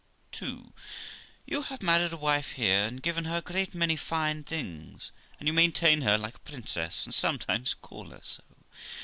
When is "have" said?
1.61-1.83